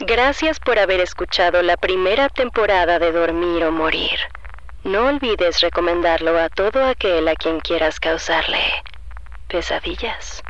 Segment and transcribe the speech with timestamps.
[0.00, 4.18] Gracias por haber escuchado la primera temporada de Dormir o Morir.
[4.84, 8.58] No olvides recomendarlo a todo aquel a quien quieras causarle
[9.48, 10.44] pesadillas.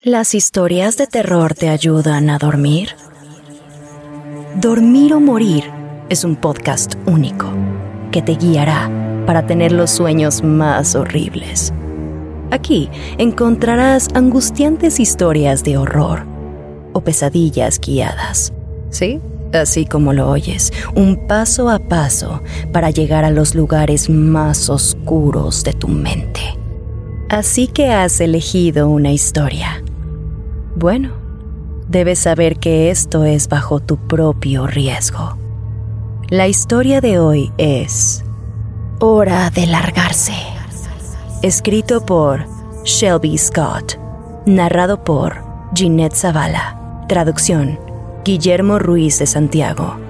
[0.00, 2.96] ¿Las historias de terror te ayudan a dormir?
[4.56, 5.70] Dormir o Morir
[6.08, 7.52] es un podcast único
[8.10, 8.90] que te guiará
[9.24, 11.72] para tener los sueños más horribles.
[12.50, 16.29] Aquí encontrarás angustiantes historias de horror
[16.92, 18.52] o pesadillas guiadas.
[18.90, 19.20] ¿Sí?
[19.52, 22.40] Así como lo oyes, un paso a paso
[22.72, 26.40] para llegar a los lugares más oscuros de tu mente.
[27.28, 29.82] Así que has elegido una historia.
[30.76, 31.12] Bueno,
[31.88, 35.36] debes saber que esto es bajo tu propio riesgo.
[36.28, 38.24] La historia de hoy es
[39.00, 40.34] Hora de largarse.
[41.42, 42.44] Escrito por
[42.84, 43.98] Shelby Scott.
[44.46, 45.42] Narrado por
[45.74, 46.79] Ginette Zavala.
[47.10, 47.76] Traducción,
[48.24, 50.09] Guillermo Ruiz de Santiago.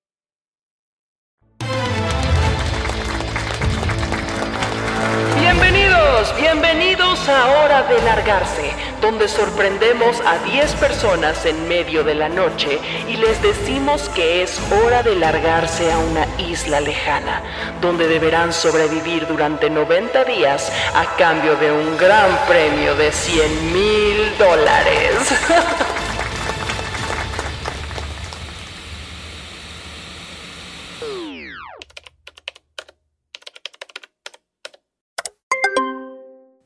[6.51, 12.77] Bienvenidos, a Hora de Largarse, donde sorprendemos a 10 personas en medio de la noche
[13.07, 17.41] y les decimos que es hora de largarse a una isla lejana,
[17.79, 24.37] donde deberán sobrevivir durante 90 días a cambio de un gran premio de 100 mil
[24.37, 25.15] dólares.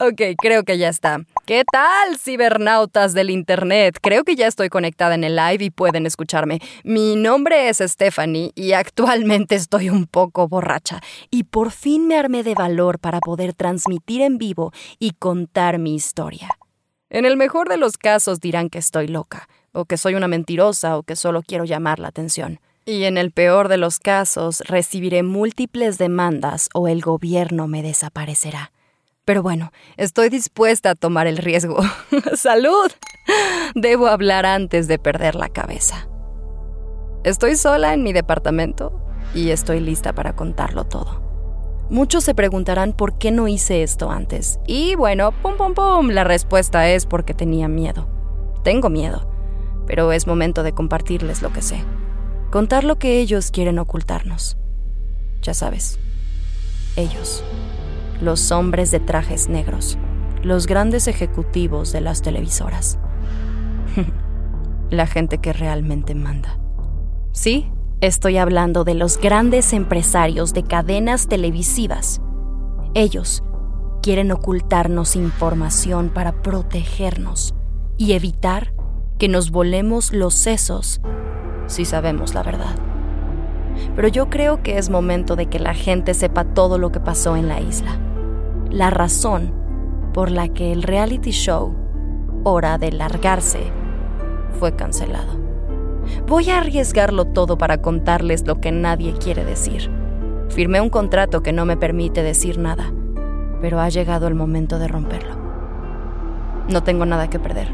[0.08, 1.26] Ok, creo que ya está.
[1.48, 3.98] ¿Qué tal, cibernautas del Internet?
[4.00, 6.60] Creo que ya estoy conectada en el live y pueden escucharme.
[6.84, 11.02] Mi nombre es Stephanie y actualmente estoy un poco borracha.
[11.32, 15.96] Y por fin me armé de valor para poder transmitir en vivo y contar mi
[15.96, 16.50] historia.
[17.10, 21.00] En el mejor de los casos dirán que estoy loca, o que soy una mentirosa,
[21.00, 22.60] o que solo quiero llamar la atención.
[22.86, 28.72] Y en el peor de los casos recibiré múltiples demandas o el gobierno me desaparecerá.
[29.26, 31.80] Pero bueno, estoy dispuesta a tomar el riesgo.
[32.36, 32.92] ¡Salud!
[33.74, 36.08] Debo hablar antes de perder la cabeza.
[37.24, 39.02] Estoy sola en mi departamento
[39.34, 41.26] y estoy lista para contarlo todo.
[41.90, 44.60] Muchos se preguntarán por qué no hice esto antes.
[44.68, 48.08] Y bueno, pum, pum, pum, la respuesta es porque tenía miedo.
[48.64, 49.28] Tengo miedo,
[49.88, 51.84] pero es momento de compartirles lo que sé.
[52.52, 54.58] Contar lo que ellos quieren ocultarnos.
[55.42, 56.00] Ya sabes,
[56.96, 57.44] ellos
[58.22, 59.98] los hombres de trajes negros,
[60.42, 63.00] los grandes ejecutivos de las televisoras.
[64.90, 66.60] La gente que realmente manda.
[67.32, 67.72] Sí,
[68.02, 72.22] estoy hablando de los grandes empresarios de cadenas televisivas.
[72.94, 73.44] Ellos
[74.02, 77.56] quieren ocultarnos información para protegernos
[77.98, 78.74] y evitar
[79.18, 81.02] que nos volemos los sesos
[81.68, 82.76] si sabemos la verdad.
[83.96, 87.36] Pero yo creo que es momento de que la gente sepa todo lo que pasó
[87.36, 88.00] en la isla
[88.76, 89.54] la razón
[90.14, 91.74] por la que el reality show
[92.44, 93.72] Hora de Largarse
[94.60, 95.40] fue cancelado.
[96.28, 99.90] Voy a arriesgarlo todo para contarles lo que nadie quiere decir.
[100.50, 102.92] Firmé un contrato que no me permite decir nada,
[103.62, 105.36] pero ha llegado el momento de romperlo.
[106.70, 107.70] No tengo nada que perder.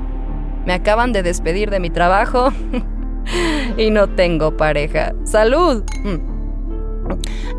[0.66, 2.50] Me acaban de despedir de mi trabajo
[3.78, 5.14] y no tengo pareja.
[5.24, 5.84] ¡Salud!
[6.04, 6.32] Mm.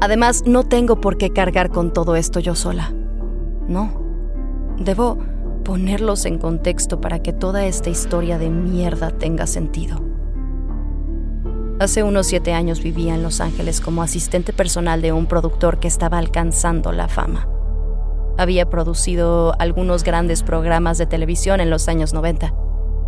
[0.01, 2.93] Además, no tengo por qué cargar con todo esto yo sola.
[3.69, 4.01] No.
[4.79, 5.19] Debo
[5.65, 10.01] ponerlos en contexto para que toda esta historia de mierda tenga sentido.
[11.79, 15.89] Hace unos siete años vivía en Los Ángeles como asistente personal de un productor que
[15.89, 17.49] estaba alcanzando la fama.
[18.39, 22.55] Había producido algunos grandes programas de televisión en los años 90.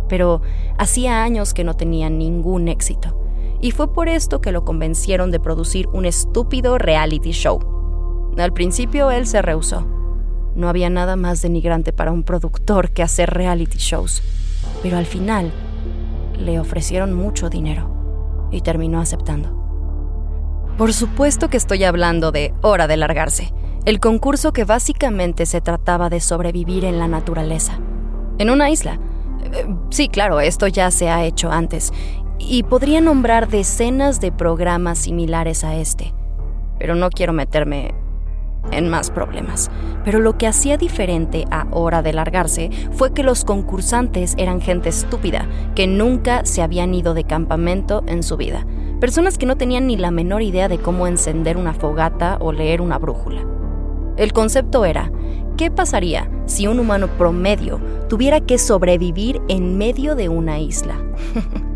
[0.07, 0.41] Pero
[0.77, 3.19] hacía años que no tenía ningún éxito.
[3.61, 8.33] Y fue por esto que lo convencieron de producir un estúpido reality show.
[8.37, 9.87] Al principio él se rehusó.
[10.55, 14.21] No había nada más denigrante para un productor que hacer reality shows.
[14.83, 15.51] Pero al final
[16.39, 19.65] le ofrecieron mucho dinero y terminó aceptando.
[20.77, 23.53] Por supuesto que estoy hablando de Hora de Largarse,
[23.85, 27.79] el concurso que básicamente se trataba de sobrevivir en la naturaleza,
[28.39, 28.99] en una isla.
[29.89, 31.93] Sí, claro, esto ya se ha hecho antes,
[32.37, 36.13] y podría nombrar decenas de programas similares a este,
[36.77, 37.93] pero no quiero meterme
[38.71, 39.69] en más problemas.
[40.03, 44.89] Pero lo que hacía diferente a Hora de Largarse fue que los concursantes eran gente
[44.89, 48.65] estúpida, que nunca se habían ido de campamento en su vida
[48.99, 52.81] personas que no tenían ni la menor idea de cómo encender una fogata o leer
[52.81, 53.45] una brújula.
[54.17, 55.11] El concepto era,
[55.55, 57.79] ¿qué pasaría si un humano promedio
[58.09, 60.95] tuviera que sobrevivir en medio de una isla?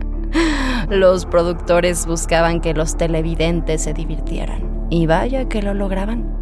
[0.90, 4.88] los productores buscaban que los televidentes se divirtieran.
[4.90, 6.38] Y vaya que lo lograban.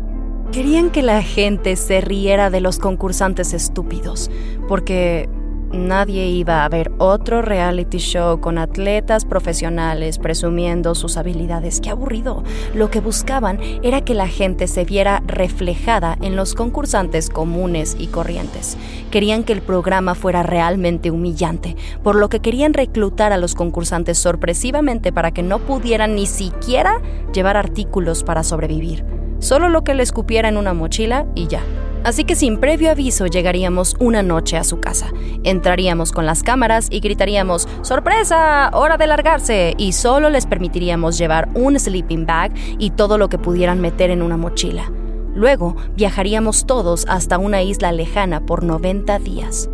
[0.52, 4.32] Querían que la gente se riera de los concursantes estúpidos,
[4.68, 5.30] porque
[5.72, 11.82] Nadie iba a ver otro reality show con atletas profesionales presumiendo sus habilidades.
[11.82, 12.44] Qué aburrido.
[12.74, 18.08] Lo que buscaban era que la gente se viera reflejada en los concursantes comunes y
[18.08, 18.78] corrientes.
[19.12, 24.18] Querían que el programa fuera realmente humillante, por lo que querían reclutar a los concursantes
[24.18, 27.02] sorpresivamente para que no pudieran ni siquiera
[27.34, 29.06] llevar artículos para sobrevivir.
[29.40, 31.62] Solo lo que les cupiera en una mochila y ya.
[32.08, 35.12] Así que sin previo aviso llegaríamos una noche a su casa.
[35.44, 38.70] Entraríamos con las cámaras y gritaríamos, ¡Sorpresa!
[38.72, 39.74] ¡Hora de largarse!
[39.78, 44.22] Y solo les permitiríamos llevar un sleeping bag y todo lo que pudieran meter en
[44.22, 44.90] una mochila.
[45.36, 49.70] Luego viajaríamos todos hasta una isla lejana por 90 días.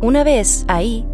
[0.00, 1.04] Una vez ahí,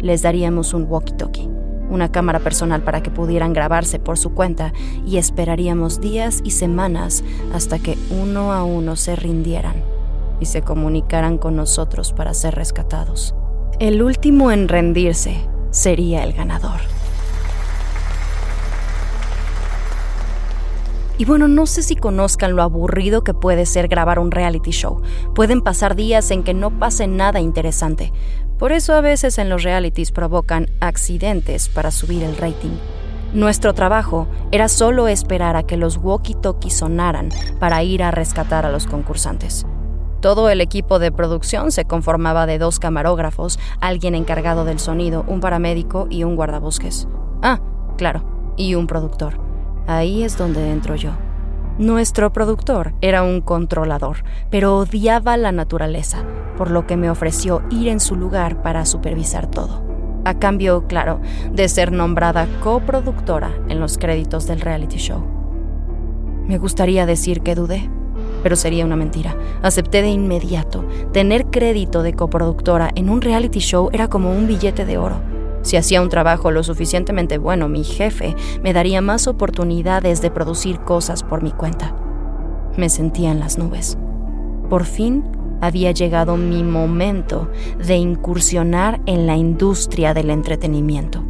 [0.00, 1.53] les daríamos un walkie-talkie
[1.94, 4.72] una cámara personal para que pudieran grabarse por su cuenta
[5.06, 7.24] y esperaríamos días y semanas
[7.54, 9.76] hasta que uno a uno se rindieran
[10.40, 13.34] y se comunicaran con nosotros para ser rescatados.
[13.78, 15.36] El último en rendirse
[15.70, 16.80] sería el ganador.
[21.16, 25.00] Y bueno, no sé si conozcan lo aburrido que puede ser grabar un reality show.
[25.32, 28.12] Pueden pasar días en que no pase nada interesante.
[28.58, 32.76] Por eso a veces en los realities provocan accidentes para subir el rating.
[33.32, 38.70] Nuestro trabajo era solo esperar a que los walkie-talkies sonaran para ir a rescatar a
[38.70, 39.66] los concursantes.
[40.20, 45.40] Todo el equipo de producción se conformaba de dos camarógrafos, alguien encargado del sonido, un
[45.40, 47.08] paramédico y un guardabosques.
[47.42, 47.60] Ah,
[47.98, 49.38] claro, y un productor.
[49.86, 51.10] Ahí es donde entro yo.
[51.78, 54.18] Nuestro productor era un controlador,
[54.48, 56.22] pero odiaba la naturaleza,
[56.56, 59.82] por lo que me ofreció ir en su lugar para supervisar todo.
[60.24, 61.20] A cambio, claro,
[61.52, 65.24] de ser nombrada coproductora en los créditos del reality show.
[66.46, 67.90] Me gustaría decir que dudé,
[68.44, 69.36] pero sería una mentira.
[69.60, 70.84] Acepté de inmediato.
[71.12, 75.33] Tener crédito de coproductora en un reality show era como un billete de oro.
[75.64, 80.78] Si hacía un trabajo lo suficientemente bueno, mi jefe me daría más oportunidades de producir
[80.80, 81.96] cosas por mi cuenta.
[82.76, 83.96] Me sentía en las nubes.
[84.68, 85.24] Por fin
[85.62, 91.24] había llegado mi momento de incursionar en la industria del entretenimiento.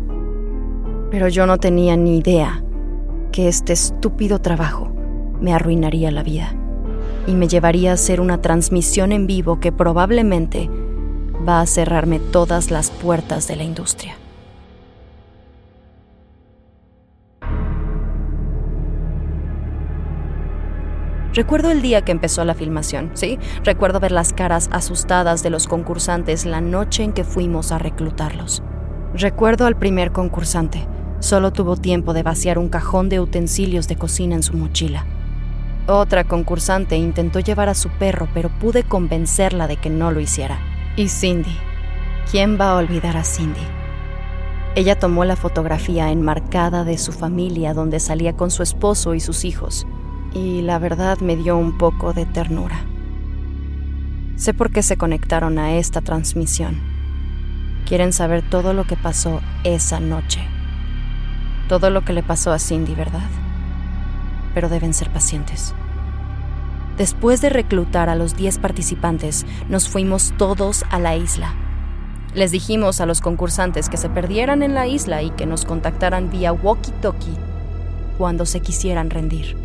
[1.13, 2.65] Pero yo no tenía ni idea
[3.31, 4.91] que este estúpido trabajo
[5.41, 6.55] me arruinaría la vida
[7.29, 10.69] y me llevaría a hacer una transmisión en vivo que probablemente
[11.49, 14.17] va a cerrarme todas las puertas de la industria.
[21.35, 23.41] Recuerdo el día que empezó la filmación, ¿sí?
[23.65, 28.63] Recuerdo ver las caras asustadas de los concursantes la noche en que fuimos a reclutarlos.
[29.15, 30.87] Recuerdo al primer concursante.
[31.19, 35.07] Solo tuvo tiempo de vaciar un cajón de utensilios de cocina en su mochila.
[35.89, 40.61] Otra concursante intentó llevar a su perro, pero pude convencerla de que no lo hiciera.
[40.95, 41.57] Y Cindy.
[42.31, 43.61] ¿Quién va a olvidar a Cindy?
[44.77, 49.45] Ella tomó la fotografía enmarcada de su familia donde salía con su esposo y sus
[49.45, 49.85] hijos
[50.35, 52.85] y la verdad me dio un poco de ternura.
[54.37, 56.81] Sé por qué se conectaron a esta transmisión.
[57.87, 60.41] Quieren saber todo lo que pasó esa noche.
[61.69, 63.29] Todo lo que le pasó a Cindy, ¿verdad?
[64.55, 65.75] Pero deben ser pacientes.
[66.99, 71.55] Después de reclutar a los 10 participantes, nos fuimos todos a la isla.
[72.35, 76.31] Les dijimos a los concursantes que se perdieran en la isla y que nos contactaran
[76.31, 77.39] vía walkie-talkie
[78.19, 79.64] cuando se quisieran rendir.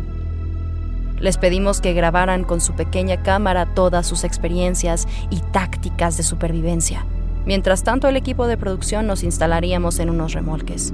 [1.20, 7.04] Les pedimos que grabaran con su pequeña cámara todas sus experiencias y tácticas de supervivencia.
[7.44, 10.92] Mientras tanto, el equipo de producción nos instalaríamos en unos remolques.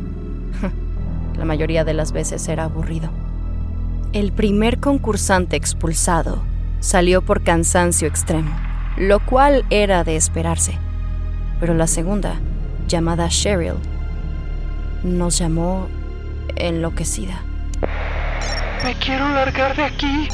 [1.36, 3.10] La mayoría de las veces era aburrido.
[4.12, 6.42] El primer concursante expulsado
[6.80, 8.50] salió por cansancio extremo,
[8.96, 10.78] lo cual era de esperarse.
[11.60, 12.36] Pero la segunda,
[12.88, 13.74] llamada Cheryl,
[15.02, 15.86] nos llamó
[16.56, 17.42] enloquecida.
[18.86, 20.28] Me quiero largar de aquí.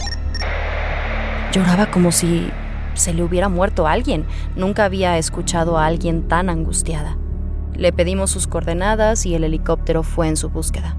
[1.53, 2.51] Lloraba como si
[2.93, 4.27] se le hubiera muerto a alguien.
[4.57, 7.17] Nunca había escuchado a alguien tan angustiada.
[7.73, 10.97] Le pedimos sus coordenadas y el helicóptero fue en su búsqueda.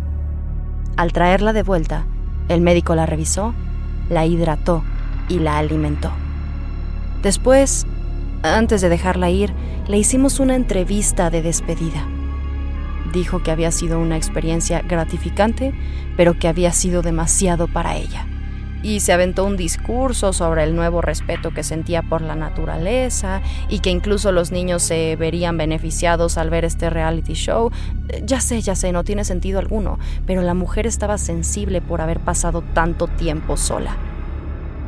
[0.97, 2.07] Al traerla de vuelta,
[2.49, 3.53] el médico la revisó,
[4.09, 4.83] la hidrató
[5.29, 6.11] y la alimentó.
[7.21, 7.85] Después,
[8.41, 9.53] antes de dejarla ir,
[9.87, 12.03] le hicimos una entrevista de despedida.
[13.13, 15.73] Dijo que había sido una experiencia gratificante,
[16.17, 18.27] pero que había sido demasiado para ella
[18.83, 23.79] y se aventó un discurso sobre el nuevo respeto que sentía por la naturaleza y
[23.79, 27.71] que incluso los niños se verían beneficiados al ver este reality show.
[28.23, 32.19] Ya sé, ya sé, no tiene sentido alguno, pero la mujer estaba sensible por haber
[32.19, 33.95] pasado tanto tiempo sola.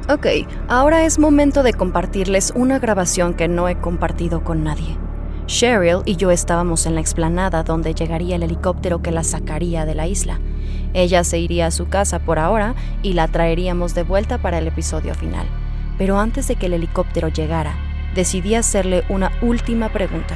[0.07, 0.27] Ok,
[0.67, 5.04] ahora es momento de compartirles una grabación que no he compartido con nadie.
[5.47, 9.93] Cheryl y yo estábamos en la explanada donde llegaría el helicóptero que la sacaría de
[9.93, 10.39] la isla.
[10.93, 12.73] Ella se iría a su casa por ahora
[13.03, 15.45] y la traeríamos de vuelta para el episodio final.
[15.97, 17.75] Pero antes de que el helicóptero llegara,
[18.15, 20.35] decidí hacerle una última pregunta.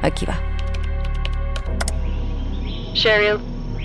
[0.00, 0.40] Aquí va.
[2.94, 3.38] Cheryl,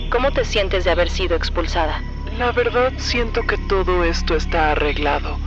[0.10, 2.02] ¿cómo te sientes de haber sido expulsada?
[2.38, 5.38] La verdad siento que todo esto está arreglado.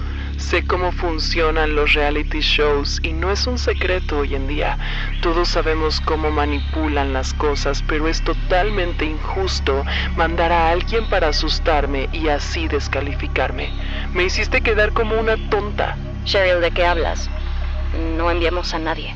[0.43, 4.77] Sé cómo funcionan los reality shows y no es un secreto hoy en día.
[5.23, 9.85] Todos sabemos cómo manipulan las cosas, pero es totalmente injusto
[10.17, 13.73] mandar a alguien para asustarme y así descalificarme.
[14.15, 15.97] Me hiciste quedar como una tonta.
[16.25, 17.31] Cheryl, ¿de qué hablas?
[18.17, 19.15] No enviamos a nadie.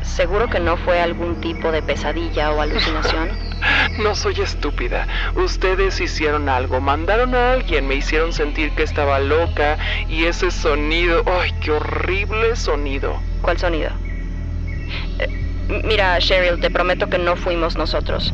[0.00, 3.30] ¿Seguro que no fue algún tipo de pesadilla o alucinación?
[3.98, 5.06] no soy estúpida.
[5.34, 11.22] Ustedes hicieron algo, mandaron a alguien, me hicieron sentir que estaba loca y ese sonido,
[11.26, 13.20] ¡ay, qué horrible sonido!
[13.42, 13.90] ¿Cuál sonido?
[15.18, 18.32] Eh, mira, Cheryl, te prometo que no fuimos nosotros.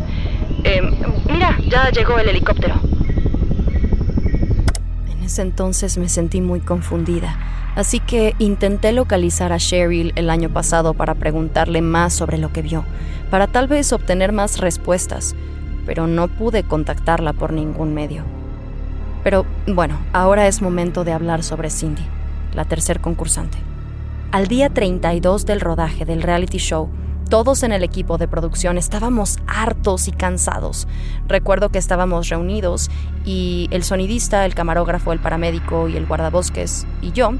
[0.64, 0.83] Eh,
[1.30, 2.75] mira, ya llegó el helicóptero.
[5.11, 7.37] En ese entonces me sentí muy confundida
[7.76, 12.62] Así que intenté localizar a Cheryl el año pasado para preguntarle más sobre lo que
[12.62, 12.85] vio,
[13.30, 15.37] para tal vez obtener más respuestas,
[15.85, 18.25] pero no pude contactarla por ningún medio.
[19.23, 22.02] Pero bueno, ahora es momento de hablar sobre Cindy,
[22.54, 23.59] la tercer concursante.
[24.33, 26.88] Al día 32 del rodaje del reality show,
[27.28, 30.88] todos en el equipo de producción estábamos hartos y cansados.
[31.28, 32.90] Recuerdo que estábamos reunidos
[33.25, 37.33] y el sonidista, el camarógrafo, el paramédico y el guardabosques y yo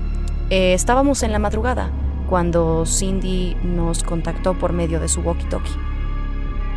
[0.51, 1.91] eh, estábamos en la madrugada
[2.29, 5.77] cuando Cindy nos contactó por medio de su walkie-talkie.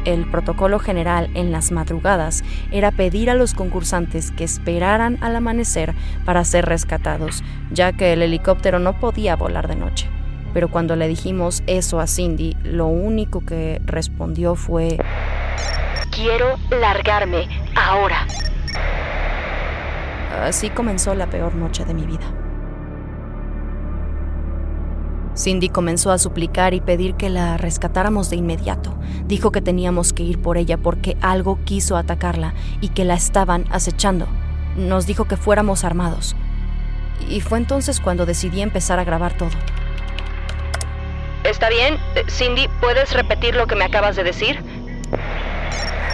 [0.06, 5.94] El protocolo general en las madrugadas era pedir a los concursantes que esperaran al amanecer
[6.26, 10.10] para ser rescatados, ya que el helicóptero no podía volar de noche.
[10.54, 14.98] Pero cuando le dijimos eso a Cindy, lo único que respondió fue...
[16.12, 18.26] Quiero largarme ahora.
[20.44, 22.49] Así comenzó la peor noche de mi vida.
[25.40, 28.94] Cindy comenzó a suplicar y pedir que la rescatáramos de inmediato.
[29.24, 33.64] Dijo que teníamos que ir por ella porque algo quiso atacarla y que la estaban
[33.72, 34.28] acechando.
[34.76, 36.36] Nos dijo que fuéramos armados.
[37.30, 39.52] Y fue entonces cuando decidí empezar a grabar todo.
[41.46, 41.98] ¿Está bien?
[42.16, 44.62] Eh, Cindy, ¿puedes repetir lo que me acabas de decir?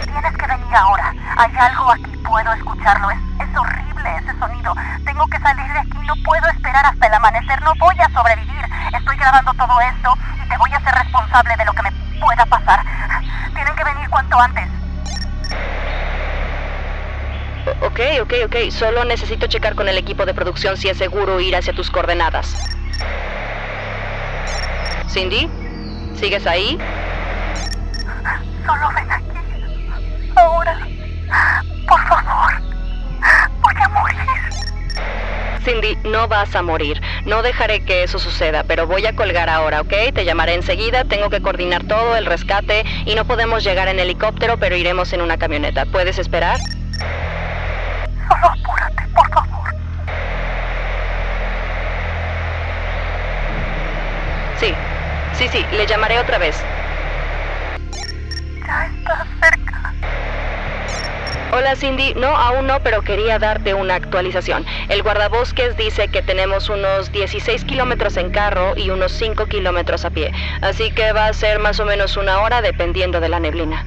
[0.04, 1.12] Tienes que venir ahora.
[1.36, 3.10] Hay algo aquí, puedo escucharlo.
[3.10, 4.72] Es, es horrible ese sonido.
[5.04, 8.55] Tengo que salir de aquí, no puedo esperar hasta el amanecer, no voy a sobrevivir.
[8.96, 12.46] Estoy grabando todo esto y te voy a ser responsable de lo que me pueda
[12.46, 12.82] pasar.
[13.54, 14.68] Tienen que venir cuanto antes.
[17.82, 18.70] Ok, ok, ok.
[18.70, 22.56] Solo necesito checar con el equipo de producción si es seguro ir hacia tus coordenadas.
[25.08, 25.50] Cindy,
[26.14, 26.78] ¿sigues ahí?
[28.66, 28.90] Solo
[35.66, 37.02] Cindy, no vas a morir.
[37.24, 39.92] No dejaré que eso suceda, pero voy a colgar ahora, ¿ok?
[40.14, 44.58] Te llamaré enseguida, tengo que coordinar todo, el rescate, y no podemos llegar en helicóptero,
[44.58, 45.84] pero iremos en una camioneta.
[45.86, 46.60] ¿Puedes esperar?
[48.28, 49.74] Solo apúrate, por favor.
[54.54, 54.72] Sí,
[55.32, 56.64] sí, sí, le llamaré otra vez.
[61.56, 64.66] Hola Cindy, no, aún no, pero quería darte una actualización.
[64.90, 70.10] El guardabosques dice que tenemos unos 16 kilómetros en carro y unos 5 kilómetros a
[70.10, 73.86] pie, así que va a ser más o menos una hora dependiendo de la neblina.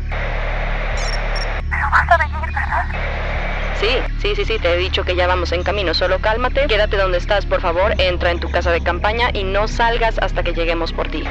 [1.69, 2.85] Pero vas a venir, ¿verdad?
[3.79, 6.97] Sí, sí, sí, sí, te he dicho que ya vamos en camino, solo cálmate, quédate
[6.97, 10.53] donde estás, por favor, entra en tu casa de campaña y no salgas hasta que
[10.53, 11.23] lleguemos por ti.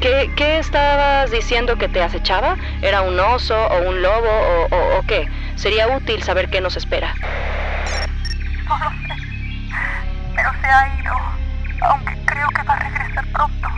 [0.00, 2.56] ¿Qué, qué estabas diciendo que te acechaba?
[2.82, 5.26] ¿Era un oso o un lobo o, o- o qué?
[5.56, 7.14] Sería útil saber qué nos espera.
[8.68, 9.14] No lo sé.
[10.36, 11.12] Pero se ha ido.
[11.80, 13.68] Aunque creo que va a regresar pronto.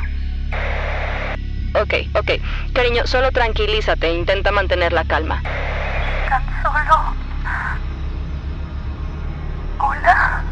[1.75, 2.31] Ok, ok.
[2.75, 5.41] Cariño, solo tranquilízate, intenta mantener la calma.
[6.29, 7.15] Tan solo.
[9.79, 10.43] Hola.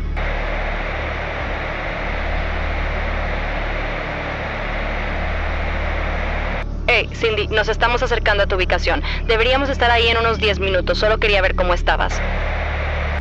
[6.88, 9.02] Hey, Cindy, nos estamos acercando a tu ubicación.
[9.26, 12.20] Deberíamos estar ahí en unos 10 minutos, solo quería ver cómo estabas.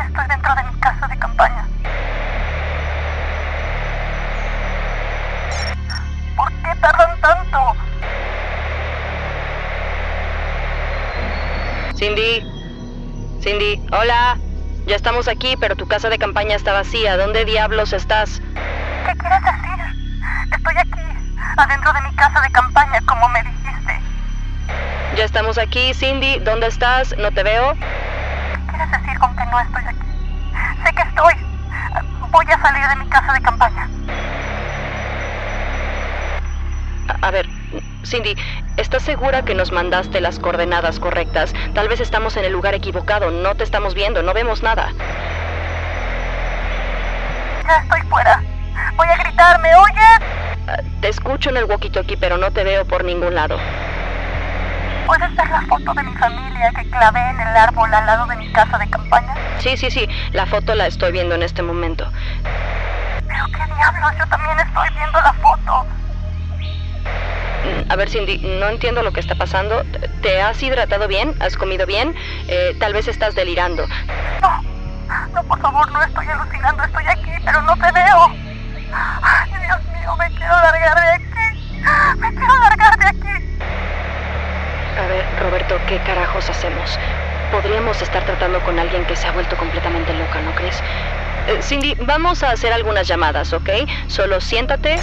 [0.08, 1.66] Estoy dentro de mi casa de campaña.
[6.36, 7.60] ¿Por qué tardan tanto?
[11.96, 12.44] Cindy,
[13.42, 14.38] Cindy, hola.
[14.86, 17.18] Ya estamos aquí, pero tu casa de campaña está vacía.
[17.18, 18.40] ¿Dónde diablos estás?
[19.06, 20.56] ¿Qué quieres decir?
[20.56, 21.02] Estoy aquí,
[21.58, 23.45] adentro de mi casa de campaña, como me
[25.25, 26.39] estamos aquí, Cindy.
[26.39, 27.15] ¿Dónde estás?
[27.17, 27.74] ¿No te veo?
[27.74, 30.84] ¿Qué quieres decir con que no estoy aquí?
[30.86, 31.34] Sé que estoy.
[32.32, 33.89] Voy a salir de mi casa de campaña.
[37.08, 37.48] A, a ver,
[38.05, 38.36] Cindy,
[38.77, 41.53] ¿estás segura que nos mandaste las coordenadas correctas?
[41.74, 43.32] Tal vez estamos en el lugar equivocado.
[43.32, 44.91] No te estamos viendo, no vemos nada.
[47.67, 48.44] Ya estoy fuera.
[48.96, 50.20] Voy a gritar, ¿me oyes?
[50.67, 53.58] Ah, Te escucho en el walkie-talkie, pero no te veo por ningún lado.
[55.06, 58.36] ¿Puedes ver la foto de mi familia que clavé en el árbol al lado de
[58.38, 59.34] mi casa de campaña?
[59.60, 60.08] Sí, sí, sí.
[60.32, 62.12] La foto la estoy viendo en este momento.
[63.28, 65.86] Pero qué diablos, yo también estoy viendo la foto.
[67.66, 69.84] Mm, A ver, Cindy, no entiendo lo que está pasando.
[70.22, 71.36] ¿Te has hidratado bien?
[71.40, 72.16] ¿Has comido bien?
[72.48, 73.86] Eh, tal vez estás delirando.
[74.41, 74.62] No,
[75.34, 78.28] no, por favor, no estoy alucinando, estoy aquí, pero no te veo.
[79.22, 81.80] Ay, Dios mío, me quiero largar de aquí.
[82.18, 83.44] Me quiero largar de aquí.
[84.97, 86.97] A ver, Roberto, ¿qué carajos hacemos?
[87.51, 90.81] Podríamos estar tratando con alguien que se ha vuelto completamente loca, ¿no crees?
[91.47, 93.69] Eh, Cindy, vamos a hacer algunas llamadas, ¿ok?
[94.08, 94.95] Solo siéntate.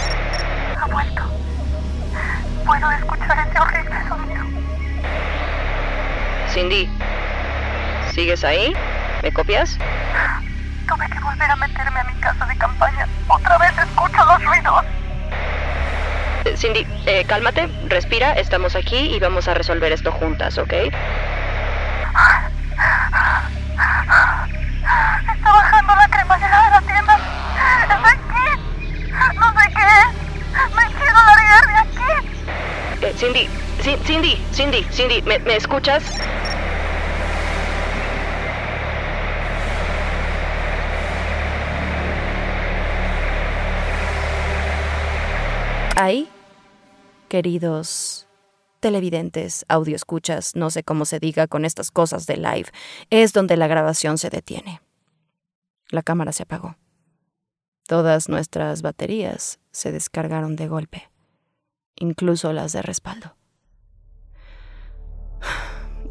[0.81, 1.21] Ha vuelto.
[2.65, 4.43] Puedo escuchar ese horrible sonido.
[6.49, 6.89] Cindy,
[8.13, 8.73] ¿sigues ahí?
[9.21, 9.77] ¿Me copias?
[10.87, 13.07] Tuve que volver a meterme a mi casa de campaña.
[13.27, 14.83] Otra vez escucho los ruidos.
[16.53, 20.71] Eh, Cindy, eh, cálmate, respira, estamos aquí y vamos a resolver esto juntas, ¿ok?
[20.71, 20.91] Está
[25.51, 27.17] bajando la cremallera de la tienda.
[27.81, 28.61] Está aquí.
[29.35, 30.75] No sé qué es.
[30.75, 32.11] Me quiero largar de aquí.
[33.01, 33.49] Eh, Cindy,
[33.81, 36.03] Ci- Cindy, Cindy, Cindy, ¿me, me escuchas?
[45.95, 46.27] Ahí,
[47.33, 48.27] queridos
[48.79, 52.69] televidentes, audioescuchas, no sé cómo se diga con estas cosas de live,
[53.09, 54.83] es donde la grabación se detiene.
[55.89, 56.75] La cámara se apagó.
[57.87, 61.09] Todas nuestras baterías se descargaron de golpe,
[61.95, 63.35] incluso las de respaldo.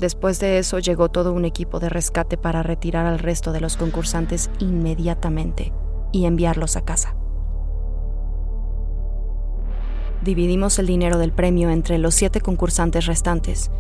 [0.00, 3.76] Después de eso llegó todo un equipo de rescate para retirar al resto de los
[3.76, 5.72] concursantes inmediatamente
[6.10, 7.14] y enviarlos a casa.
[10.22, 13.72] Dividimos el dinero del premio entre los siete concursantes restantes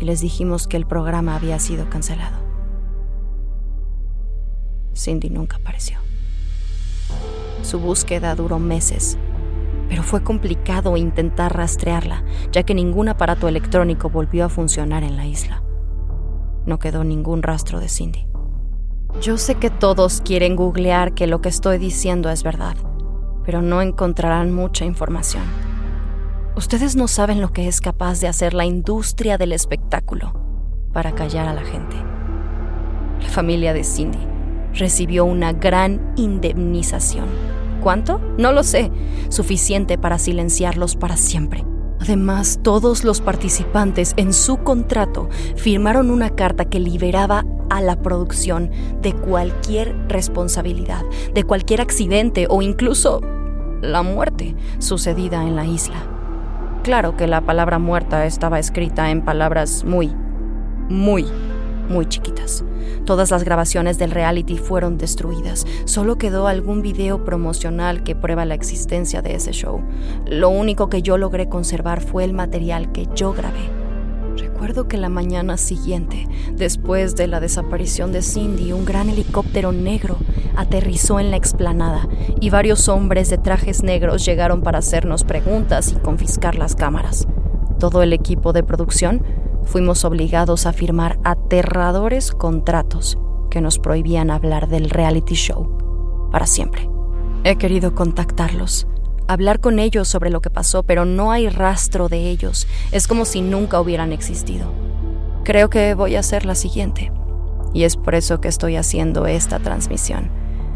[0.00, 2.36] y les dijimos que el programa había sido cancelado.
[4.92, 5.98] Cindy nunca apareció.
[7.62, 9.18] Su búsqueda duró meses,
[9.88, 15.26] pero fue complicado intentar rastrearla, ya que ningún aparato electrónico volvió a funcionar en la
[15.26, 15.62] isla.
[16.66, 18.26] No quedó ningún rastro de Cindy.
[19.20, 22.76] Yo sé que todos quieren googlear que lo que estoy diciendo es verdad,
[23.44, 25.67] pero no encontrarán mucha información.
[26.58, 30.32] Ustedes no saben lo que es capaz de hacer la industria del espectáculo
[30.92, 31.94] para callar a la gente.
[33.22, 34.18] La familia de Cindy
[34.74, 37.26] recibió una gran indemnización.
[37.80, 38.20] ¿Cuánto?
[38.38, 38.90] No lo sé.
[39.28, 41.64] Suficiente para silenciarlos para siempre.
[42.00, 48.72] Además, todos los participantes en su contrato firmaron una carta que liberaba a la producción
[49.00, 53.20] de cualquier responsabilidad, de cualquier accidente o incluso
[53.80, 56.17] la muerte sucedida en la isla.
[56.88, 60.10] Claro que la palabra muerta estaba escrita en palabras muy,
[60.88, 61.26] muy
[61.86, 62.64] muy chiquitas.
[63.04, 65.66] Todas las grabaciones del reality fueron destruidas.
[65.84, 69.82] Solo quedó algún video promocional que prueba la existencia de ese show.
[70.24, 73.77] Lo único que yo logré conservar fue el material que yo grabé.
[74.38, 80.16] Recuerdo que la mañana siguiente, después de la desaparición de Cindy, un gran helicóptero negro
[80.56, 82.08] aterrizó en la explanada
[82.40, 87.26] y varios hombres de trajes negros llegaron para hacernos preguntas y confiscar las cámaras.
[87.78, 89.24] Todo el equipo de producción
[89.64, 93.18] fuimos obligados a firmar aterradores contratos
[93.50, 96.88] que nos prohibían hablar del reality show para siempre.
[97.44, 98.86] He querido contactarlos,
[99.28, 102.66] hablar con ellos sobre lo que pasó, pero no hay rastro de ellos.
[102.90, 104.72] Es como si nunca hubieran existido.
[105.44, 107.12] Creo que voy a hacer la siguiente,
[107.72, 110.30] y es por eso que estoy haciendo esta transmisión,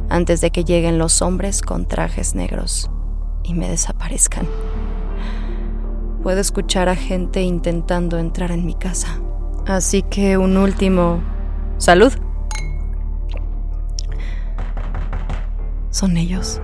[0.09, 2.91] antes de que lleguen los hombres con trajes negros
[3.43, 4.47] y me desaparezcan.
[6.23, 9.19] Puedo escuchar a gente intentando entrar en mi casa.
[9.67, 11.21] Así que un último...
[11.79, 12.13] Salud.
[15.91, 16.61] Son ellos.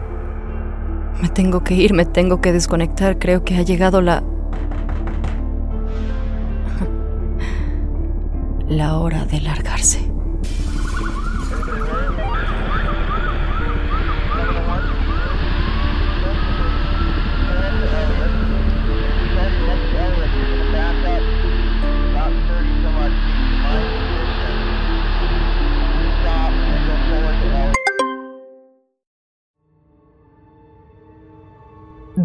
[1.20, 3.18] Me tengo que ir, me tengo que desconectar.
[3.18, 4.22] Creo que ha llegado la...
[8.68, 10.17] la hora de largarse.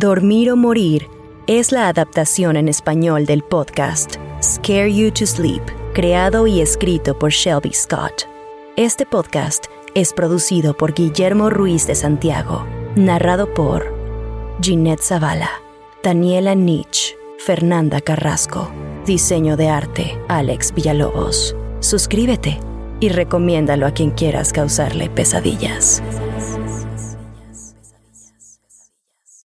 [0.03, 1.07] Dormir o Morir
[1.47, 5.63] es la adaptación en español del podcast Scare You to Sleep,
[5.93, 8.23] creado y escrito por Shelby Scott.
[8.75, 13.95] Este podcast es producido por Guillermo Ruiz de Santiago, narrado por
[14.61, 15.49] Ginette Zavala,
[16.03, 18.73] Daniela Nietzsche, Fernanda Carrasco,
[19.05, 21.55] diseño de arte Alex Villalobos.
[21.79, 22.59] Suscríbete
[22.99, 26.03] y recomiéndalo a quien quieras causarle pesadillas.